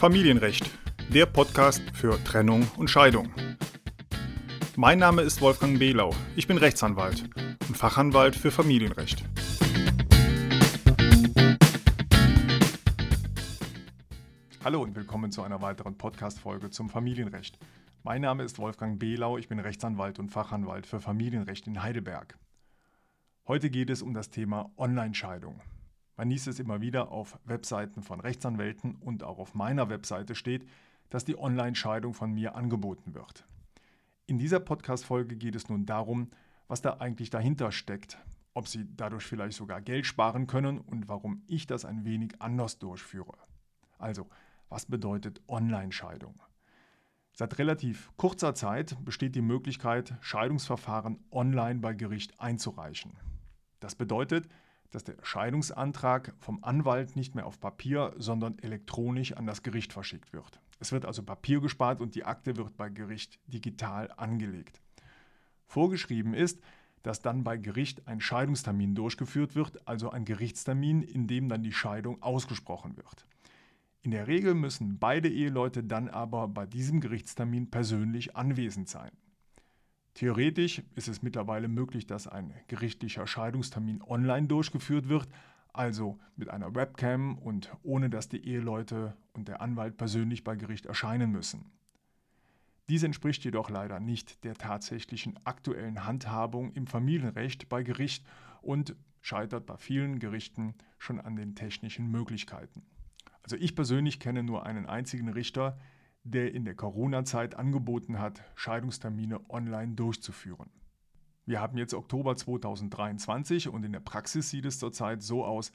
Familienrecht, 0.00 0.64
der 1.12 1.26
Podcast 1.26 1.82
für 1.92 2.18
Trennung 2.24 2.66
und 2.78 2.88
Scheidung. 2.88 3.28
Mein 4.74 4.98
Name 4.98 5.20
ist 5.20 5.42
Wolfgang 5.42 5.78
Behlau. 5.78 6.14
Ich 6.36 6.46
bin 6.46 6.56
Rechtsanwalt 6.56 7.28
und 7.68 7.76
Fachanwalt 7.76 8.34
für 8.34 8.50
Familienrecht. 8.50 9.22
Hallo 14.64 14.82
und 14.82 14.96
willkommen 14.96 15.32
zu 15.32 15.42
einer 15.42 15.60
weiteren 15.60 15.98
Podcast-Folge 15.98 16.70
zum 16.70 16.88
Familienrecht. 16.88 17.58
Mein 18.02 18.22
Name 18.22 18.44
ist 18.44 18.58
Wolfgang 18.58 18.98
Behlau, 18.98 19.36
ich 19.36 19.48
bin 19.48 19.58
Rechtsanwalt 19.58 20.18
und 20.18 20.30
Fachanwalt 20.30 20.86
für 20.86 21.00
Familienrecht 21.00 21.66
in 21.66 21.82
Heidelberg. 21.82 22.38
Heute 23.46 23.68
geht 23.68 23.90
es 23.90 24.00
um 24.00 24.14
das 24.14 24.30
Thema 24.30 24.70
Online-Scheidung. 24.78 25.60
Man 26.20 26.28
liest 26.28 26.48
es 26.48 26.58
immer 26.58 26.82
wieder 26.82 27.12
auf 27.12 27.38
Webseiten 27.46 28.02
von 28.02 28.20
Rechtsanwälten 28.20 28.96
und 28.96 29.22
auch 29.22 29.38
auf 29.38 29.54
meiner 29.54 29.88
Webseite 29.88 30.34
steht, 30.34 30.68
dass 31.08 31.24
die 31.24 31.38
Online-Scheidung 31.38 32.12
von 32.12 32.34
mir 32.34 32.56
angeboten 32.56 33.14
wird. 33.14 33.46
In 34.26 34.36
dieser 34.36 34.60
Podcast-Folge 34.60 35.36
geht 35.36 35.54
es 35.54 35.70
nun 35.70 35.86
darum, 35.86 36.28
was 36.68 36.82
da 36.82 36.98
eigentlich 36.98 37.30
dahinter 37.30 37.72
steckt, 37.72 38.18
ob 38.52 38.68
Sie 38.68 38.86
dadurch 38.98 39.24
vielleicht 39.24 39.56
sogar 39.56 39.80
Geld 39.80 40.04
sparen 40.04 40.46
können 40.46 40.76
und 40.78 41.08
warum 41.08 41.42
ich 41.46 41.66
das 41.66 41.86
ein 41.86 42.04
wenig 42.04 42.34
anders 42.38 42.78
durchführe. 42.78 43.38
Also, 43.96 44.28
was 44.68 44.84
bedeutet 44.84 45.40
Online-Scheidung? 45.48 46.38
Seit 47.32 47.56
relativ 47.56 48.12
kurzer 48.18 48.54
Zeit 48.54 48.94
besteht 49.06 49.36
die 49.36 49.40
Möglichkeit, 49.40 50.12
Scheidungsverfahren 50.20 51.18
online 51.30 51.80
bei 51.80 51.94
Gericht 51.94 52.38
einzureichen. 52.38 53.12
Das 53.78 53.94
bedeutet, 53.94 54.50
dass 54.90 55.04
der 55.04 55.16
Scheidungsantrag 55.22 56.34
vom 56.38 56.62
Anwalt 56.62 57.16
nicht 57.16 57.34
mehr 57.34 57.46
auf 57.46 57.60
Papier, 57.60 58.14
sondern 58.18 58.58
elektronisch 58.58 59.32
an 59.32 59.46
das 59.46 59.62
Gericht 59.62 59.92
verschickt 59.92 60.32
wird. 60.32 60.60
Es 60.80 60.92
wird 60.92 61.04
also 61.04 61.22
Papier 61.22 61.60
gespart 61.60 62.00
und 62.00 62.14
die 62.14 62.24
Akte 62.24 62.56
wird 62.56 62.76
bei 62.76 62.88
Gericht 62.88 63.38
digital 63.46 64.10
angelegt. 64.16 64.80
Vorgeschrieben 65.66 66.34
ist, 66.34 66.60
dass 67.02 67.22
dann 67.22 67.44
bei 67.44 67.56
Gericht 67.56 68.06
ein 68.06 68.20
Scheidungstermin 68.20 68.94
durchgeführt 68.94 69.54
wird, 69.54 69.86
also 69.86 70.10
ein 70.10 70.24
Gerichtstermin, 70.24 71.02
in 71.02 71.26
dem 71.26 71.48
dann 71.48 71.62
die 71.62 71.72
Scheidung 71.72 72.22
ausgesprochen 72.22 72.96
wird. 72.96 73.26
In 74.02 74.10
der 74.10 74.26
Regel 74.26 74.54
müssen 74.54 74.98
beide 74.98 75.28
Eheleute 75.28 75.84
dann 75.84 76.08
aber 76.08 76.48
bei 76.48 76.66
diesem 76.66 77.00
Gerichtstermin 77.00 77.70
persönlich 77.70 78.34
anwesend 78.34 78.88
sein. 78.88 79.12
Theoretisch 80.14 80.82
ist 80.96 81.08
es 81.08 81.22
mittlerweile 81.22 81.68
möglich, 81.68 82.06
dass 82.06 82.26
ein 82.26 82.52
gerichtlicher 82.68 83.26
Scheidungstermin 83.26 84.02
online 84.02 84.48
durchgeführt 84.48 85.08
wird, 85.08 85.28
also 85.72 86.18
mit 86.36 86.50
einer 86.50 86.74
Webcam 86.74 87.38
und 87.38 87.70
ohne 87.82 88.10
dass 88.10 88.28
die 88.28 88.44
Eheleute 88.44 89.16
und 89.32 89.48
der 89.48 89.60
Anwalt 89.60 89.96
persönlich 89.96 90.42
bei 90.42 90.56
Gericht 90.56 90.86
erscheinen 90.86 91.30
müssen. 91.30 91.70
Dies 92.88 93.04
entspricht 93.04 93.44
jedoch 93.44 93.70
leider 93.70 94.00
nicht 94.00 94.42
der 94.42 94.54
tatsächlichen 94.54 95.38
aktuellen 95.44 96.06
Handhabung 96.06 96.72
im 96.72 96.88
Familienrecht 96.88 97.68
bei 97.68 97.84
Gericht 97.84 98.26
und 98.62 98.96
scheitert 99.20 99.64
bei 99.66 99.76
vielen 99.76 100.18
Gerichten 100.18 100.74
schon 100.98 101.20
an 101.20 101.36
den 101.36 101.54
technischen 101.54 102.10
Möglichkeiten. 102.10 102.82
Also 103.42 103.54
ich 103.56 103.76
persönlich 103.76 104.18
kenne 104.18 104.42
nur 104.42 104.66
einen 104.66 104.86
einzigen 104.86 105.28
Richter, 105.28 105.78
der 106.24 106.54
in 106.54 106.64
der 106.64 106.74
Corona-Zeit 106.74 107.54
angeboten 107.54 108.18
hat, 108.18 108.42
Scheidungstermine 108.54 109.40
online 109.48 109.94
durchzuführen. 109.94 110.70
Wir 111.46 111.60
haben 111.60 111.78
jetzt 111.78 111.94
Oktober 111.94 112.36
2023 112.36 113.68
und 113.68 113.84
in 113.84 113.92
der 113.92 114.00
Praxis 114.00 114.50
sieht 114.50 114.66
es 114.66 114.78
zurzeit 114.78 115.22
so 115.22 115.44
aus, 115.44 115.72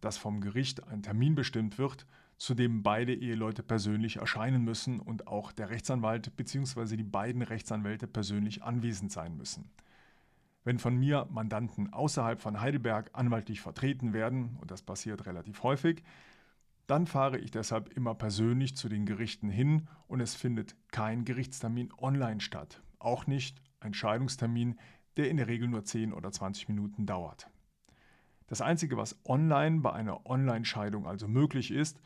dass 0.00 0.16
vom 0.16 0.40
Gericht 0.40 0.86
ein 0.88 1.02
Termin 1.02 1.34
bestimmt 1.34 1.78
wird, 1.78 2.06
zu 2.38 2.54
dem 2.54 2.84
beide 2.84 3.12
Eheleute 3.12 3.64
persönlich 3.64 4.16
erscheinen 4.16 4.64
müssen 4.64 5.00
und 5.00 5.26
auch 5.26 5.50
der 5.50 5.70
Rechtsanwalt 5.70 6.36
bzw. 6.36 6.96
die 6.96 7.02
beiden 7.02 7.42
Rechtsanwälte 7.42 8.06
persönlich 8.06 8.62
anwesend 8.62 9.10
sein 9.10 9.36
müssen. 9.36 9.70
Wenn 10.64 10.78
von 10.78 10.96
mir 10.96 11.26
Mandanten 11.30 11.92
außerhalb 11.92 12.40
von 12.40 12.60
Heidelberg 12.60 13.10
anwaltlich 13.12 13.60
vertreten 13.60 14.12
werden, 14.12 14.56
und 14.60 14.70
das 14.70 14.82
passiert 14.82 15.26
relativ 15.26 15.62
häufig, 15.62 16.04
dann 16.88 17.06
fahre 17.06 17.38
ich 17.38 17.50
deshalb 17.50 17.92
immer 17.96 18.14
persönlich 18.14 18.74
zu 18.74 18.88
den 18.88 19.04
Gerichten 19.04 19.50
hin 19.50 19.88
und 20.06 20.20
es 20.20 20.34
findet 20.34 20.74
kein 20.90 21.24
Gerichtstermin 21.24 21.92
online 21.98 22.40
statt. 22.40 22.82
Auch 22.98 23.26
nicht 23.26 23.62
ein 23.78 23.92
Scheidungstermin, 23.94 24.78
der 25.18 25.30
in 25.30 25.36
der 25.36 25.48
Regel 25.48 25.68
nur 25.68 25.84
10 25.84 26.14
oder 26.14 26.32
20 26.32 26.68
Minuten 26.68 27.04
dauert. 27.04 27.50
Das 28.46 28.62
Einzige, 28.62 28.96
was 28.96 29.20
online 29.26 29.80
bei 29.80 29.92
einer 29.92 30.24
Online-Scheidung 30.24 31.06
also 31.06 31.28
möglich 31.28 31.70
ist, 31.70 32.00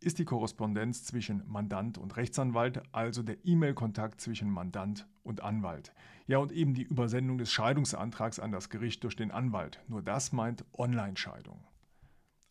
ist 0.00 0.18
die 0.18 0.24
Korrespondenz 0.24 1.04
zwischen 1.04 1.44
Mandant 1.46 1.96
und 1.96 2.16
Rechtsanwalt, 2.16 2.82
also 2.92 3.22
der 3.22 3.36
E-Mail-Kontakt 3.44 4.20
zwischen 4.20 4.50
Mandant 4.50 5.06
und 5.22 5.44
Anwalt. 5.44 5.94
Ja, 6.26 6.38
und 6.38 6.50
eben 6.50 6.74
die 6.74 6.82
Übersendung 6.82 7.38
des 7.38 7.52
Scheidungsantrags 7.52 8.40
an 8.40 8.50
das 8.50 8.68
Gericht 8.68 9.04
durch 9.04 9.14
den 9.14 9.30
Anwalt. 9.30 9.80
Nur 9.86 10.02
das 10.02 10.32
meint 10.32 10.64
Online-Scheidung. 10.76 11.64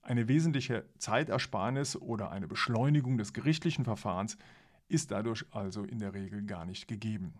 Eine 0.06 0.28
wesentliche 0.28 0.84
Zeitersparnis 0.98 1.96
oder 1.96 2.30
eine 2.30 2.46
Beschleunigung 2.46 3.18
des 3.18 3.32
gerichtlichen 3.32 3.86
Verfahrens 3.86 4.38
ist 4.90 5.12
dadurch 5.12 5.46
also 5.52 5.84
in 5.84 6.00
der 6.00 6.14
Regel 6.14 6.44
gar 6.44 6.66
nicht 6.66 6.90
gegeben. 6.90 7.34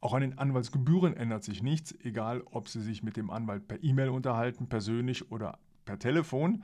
Auch 0.00 0.14
an 0.14 0.20
den 0.20 0.38
Anwaltsgebühren 0.38 1.16
ändert 1.16 1.42
sich 1.42 1.64
nichts, 1.64 1.92
egal 2.04 2.42
ob 2.44 2.68
Sie 2.68 2.80
sich 2.80 3.02
mit 3.02 3.16
dem 3.16 3.28
Anwalt 3.28 3.66
per 3.66 3.82
E-Mail 3.82 4.10
unterhalten, 4.10 4.68
persönlich 4.68 5.32
oder 5.32 5.58
per 5.84 5.98
Telefon. 5.98 6.62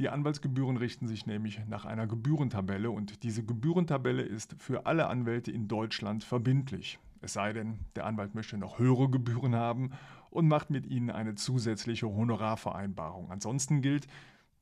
Die 0.00 0.08
Anwaltsgebühren 0.08 0.76
richten 0.76 1.06
sich 1.06 1.26
nämlich 1.26 1.60
nach 1.68 1.84
einer 1.84 2.08
Gebührentabelle 2.08 2.90
und 2.90 3.22
diese 3.22 3.44
Gebührentabelle 3.44 4.22
ist 4.22 4.56
für 4.58 4.86
alle 4.86 5.06
Anwälte 5.06 5.52
in 5.52 5.68
Deutschland 5.68 6.24
verbindlich. 6.24 6.98
Es 7.20 7.34
sei 7.34 7.52
denn, 7.52 7.78
der 7.94 8.06
Anwalt 8.06 8.34
möchte 8.34 8.58
noch 8.58 8.78
höhere 8.80 9.08
Gebühren 9.08 9.54
haben 9.54 9.92
und 10.30 10.48
macht 10.48 10.70
mit 10.70 10.86
ihnen 10.86 11.10
eine 11.10 11.34
zusätzliche 11.34 12.06
Honorarvereinbarung. 12.06 13.30
Ansonsten 13.30 13.82
gilt, 13.82 14.06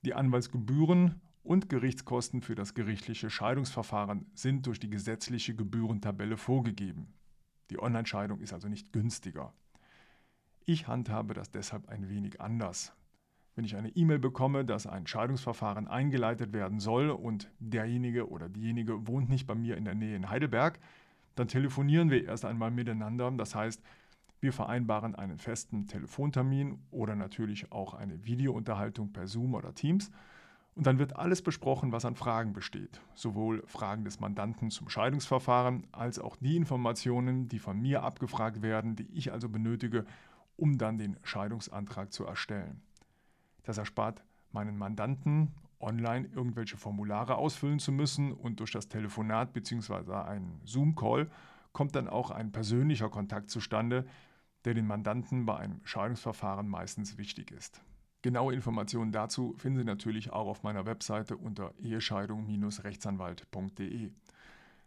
die 0.03 0.15
Anwaltsgebühren 0.15 1.21
und 1.43 1.69
Gerichtskosten 1.69 2.41
für 2.41 2.55
das 2.55 2.75
gerichtliche 2.75 3.31
Scheidungsverfahren 3.31 4.27
sind 4.35 4.67
durch 4.67 4.81
die 4.81 4.91
gesetzliche 4.91 5.55
Gebührentabelle 5.55 6.37
vorgegeben. 6.37 7.13
Die 7.71 7.79
Online-Scheidung 7.79 8.41
ist 8.41 8.53
also 8.53 8.69
nicht 8.69 8.93
günstiger. 8.93 9.53
Ich 10.65 10.89
handhabe 10.89 11.35
das 11.35 11.51
deshalb 11.51 11.89
ein 11.89 12.09
wenig 12.09 12.41
anders. 12.41 12.93
Wenn 13.55 13.65
ich 13.65 13.77
eine 13.77 13.91
E-Mail 13.91 14.19
bekomme, 14.19 14.65
dass 14.65 14.87
ein 14.87 15.07
Scheidungsverfahren 15.07 15.87
eingeleitet 15.87 16.53
werden 16.53 16.81
soll 16.81 17.11
und 17.11 17.51
derjenige 17.61 18.29
oder 18.29 18.49
diejenige 18.49 19.07
wohnt 19.07 19.29
nicht 19.29 19.47
bei 19.47 19.55
mir 19.55 19.77
in 19.77 19.85
der 19.85 19.95
Nähe 19.95 20.17
in 20.17 20.29
Heidelberg, 20.29 20.81
dann 21.37 21.49
telefonieren 21.49 22.11
wir 22.11 22.25
erst 22.25 22.45
einmal 22.45 22.71
miteinander. 22.71 23.31
Das 23.33 23.55
heißt, 23.55 23.83
wir 24.45 24.53
vereinbaren 24.53 25.17
einen 25.17 25.39
festen 25.39 25.89
Telefontermin 25.89 26.79
oder 26.91 27.17
natürlich 27.17 27.73
auch 27.73 27.95
eine 27.95 28.25
Videounterhaltung 28.25 29.13
per 29.13 29.27
Zoom 29.27 29.55
oder 29.55 29.75
Teams. 29.75 30.13
Und 30.75 30.87
dann 30.87 30.99
wird 30.99 31.17
alles 31.17 31.41
besprochen, 31.41 31.93
was 31.93 32.05
an 32.05 32.15
Fragen 32.15 32.53
besteht. 32.53 33.01
Sowohl 33.15 33.63
Fragen 33.67 34.05
des 34.05 34.21
Mandanten 34.21 34.71
zum 34.71 34.89
Scheidungsverfahren 34.89 35.87
als 35.93 36.19
auch 36.19 36.37
die 36.37 36.57
Informationen, 36.57 37.49
die 37.49 37.59
von 37.59 37.81
mir 37.81 38.03
abgefragt 38.03 38.61
werden, 38.61 38.97
die 38.97 39.09
ich 39.15 39.33
also 39.33 39.49
benötige, 39.49 40.05
um 40.57 40.77
dann 40.77 40.99
den 40.99 41.17
Scheidungsantrag 41.23 42.13
zu 42.13 42.25
erstellen. 42.25 42.83
Das 43.63 43.79
erspart 43.79 44.23
meinen 44.53 44.77
Mandanten 44.77 45.55
online 45.81 46.29
irgendwelche 46.35 46.77
Formulare 46.77 47.37
ausfüllen 47.37 47.79
zu 47.79 47.93
müssen 47.93 48.33
und 48.33 48.61
durch 48.61 48.73
das 48.73 48.89
Telefonat 48.89 49.53
bzw. 49.55 50.13
einen 50.13 50.61
Zoom-Call 50.65 51.31
kommt 51.73 51.95
dann 51.97 52.09
auch 52.09 52.31
ein 52.31 52.53
persönlicher 52.53 53.11
Kontakt 53.11 53.51
zustande, 53.51 54.07
der 54.65 54.75
den 54.75 54.87
Mandanten 54.87 55.47
bei 55.47 55.57
einem 55.57 55.81
Scheidungsverfahren 55.85 56.69
meistens 56.69 57.19
wichtig 57.19 57.51
ist. 57.51 57.81
Genaue 58.23 58.55
Informationen 58.55 59.11
dazu 59.13 59.55
finden 59.59 59.81
Sie 59.81 59.85
natürlich 59.85 60.33
auch 60.33 60.47
auf 60.47 60.63
meiner 60.63 60.87
Webseite 60.87 61.37
unter 61.37 61.75
ehescheidung-rechtsanwalt.de. 61.79 64.11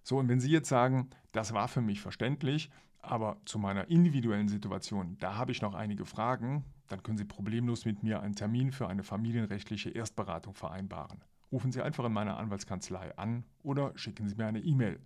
So, 0.02 0.18
und 0.18 0.28
wenn 0.28 0.40
Sie 0.40 0.50
jetzt 0.50 0.70
sagen, 0.70 1.12
das 1.34 1.54
war 1.54 1.68
für 1.68 1.82
mich 1.82 2.02
verständlich, 2.02 2.72
aber 3.00 3.38
zu 3.46 3.60
meiner 3.60 3.90
individuellen 3.90 4.48
Situation, 4.48 5.18
da 5.20 5.36
habe 5.36 5.52
ich 5.52 5.62
noch 5.62 5.76
einige 5.76 6.06
Fragen, 6.06 6.66
dann 6.88 7.04
können 7.04 7.18
Sie 7.18 7.26
problemlos 7.26 7.86
mit 7.86 8.02
mir 8.04 8.22
einen 8.22 8.36
Termin 8.36 8.72
für 8.72 8.88
eine 8.88 9.04
familienrechtliche 9.04 9.92
Erstberatung 9.92 10.56
vereinbaren. 10.56 11.22
Rufen 11.52 11.72
Sie 11.72 11.82
einfach 11.82 12.06
in 12.06 12.14
meiner 12.14 12.38
Anwaltskanzlei 12.38 13.18
an 13.18 13.44
oder 13.64 13.92
schicken 13.96 14.28
Sie 14.28 14.36
mir 14.36 14.48
eine 14.48 14.62
E-Mail. 14.62 15.00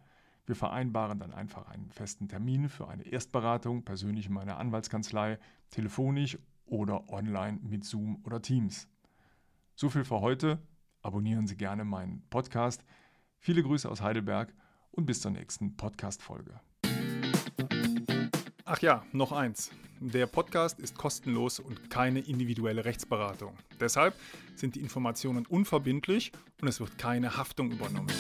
Wir 0.51 0.57
vereinbaren 0.57 1.17
dann 1.17 1.33
einfach 1.33 1.69
einen 1.69 1.89
festen 1.91 2.27
Termin 2.27 2.67
für 2.67 2.89
eine 2.89 3.03
Erstberatung, 3.03 3.85
persönlich 3.85 4.25
in 4.25 4.33
meiner 4.33 4.57
Anwaltskanzlei, 4.57 5.39
telefonisch 5.69 6.37
oder 6.65 7.09
online 7.09 7.57
mit 7.63 7.85
Zoom 7.85 8.21
oder 8.25 8.41
Teams. 8.41 8.89
So 9.75 9.89
viel 9.89 10.03
für 10.03 10.19
heute. 10.19 10.59
Abonnieren 11.03 11.47
Sie 11.47 11.55
gerne 11.55 11.85
meinen 11.85 12.21
Podcast. 12.29 12.83
Viele 13.39 13.63
Grüße 13.63 13.89
aus 13.89 14.01
Heidelberg 14.01 14.53
und 14.91 15.05
bis 15.05 15.21
zur 15.21 15.31
nächsten 15.31 15.77
Podcast-Folge. 15.77 16.59
Ach 18.65 18.81
ja, 18.81 19.05
noch 19.13 19.31
eins. 19.31 19.71
Der 20.01 20.27
Podcast 20.27 20.81
ist 20.81 20.97
kostenlos 20.97 21.61
und 21.61 21.89
keine 21.89 22.19
individuelle 22.19 22.83
Rechtsberatung. 22.83 23.55
Deshalb 23.79 24.15
sind 24.55 24.75
die 24.75 24.81
Informationen 24.81 25.45
unverbindlich 25.45 26.33
und 26.61 26.67
es 26.67 26.81
wird 26.81 26.97
keine 26.97 27.37
Haftung 27.37 27.71
übernommen. 27.71 28.11